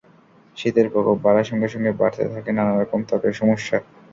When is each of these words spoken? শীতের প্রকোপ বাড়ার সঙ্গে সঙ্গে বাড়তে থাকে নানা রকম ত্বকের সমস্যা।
শীতের 0.57 0.87
প্রকোপ 0.93 1.17
বাড়ার 1.25 1.49
সঙ্গে 1.49 1.67
সঙ্গে 1.67 1.91
বাড়তে 1.99 2.23
থাকে 2.33 2.51
নানা 2.53 2.73
রকম 2.75 2.99
ত্বকের 3.07 3.33
সমস্যা। 3.33 3.77